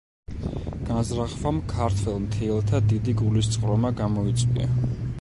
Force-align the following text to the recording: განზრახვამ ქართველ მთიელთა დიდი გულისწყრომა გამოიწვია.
განზრახვამ 0.87 1.59
ქართველ 1.75 2.19
მთიელთა 2.25 2.83
დიდი 2.95 3.17
გულისწყრომა 3.23 3.97
გამოიწვია. 4.05 4.73